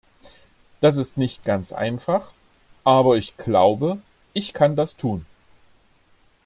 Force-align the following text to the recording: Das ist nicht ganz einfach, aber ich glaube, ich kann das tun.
Das 0.79 0.97
ist 0.97 1.15
nicht 1.17 1.45
ganz 1.45 1.71
einfach, 1.71 2.31
aber 2.83 3.17
ich 3.17 3.37
glaube, 3.37 4.01
ich 4.33 4.51
kann 4.51 4.75
das 4.75 4.95
tun. 4.95 5.27